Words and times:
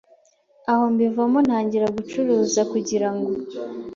aho 0.71 0.83
mbivamo 0.93 1.39
ntangira 1.47 1.87
gucuruza 1.97 2.61
kugirango 2.71 3.29